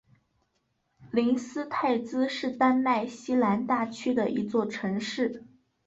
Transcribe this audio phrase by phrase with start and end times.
[1.11, 5.43] 灵斯泰兹是丹麦西兰大区的一座城市。